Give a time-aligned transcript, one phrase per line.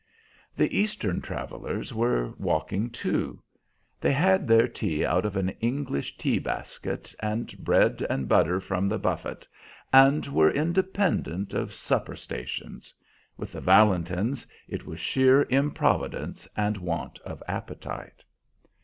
[0.55, 3.39] The Eastern travelers were walking too.
[3.99, 8.89] They had their tea out of an English tea basket, and bread and butter from
[8.89, 9.47] the buffet,
[9.93, 12.91] and were independent of supper stations.
[13.37, 18.25] With the Valentins it was sheer improvidence and want of appetite.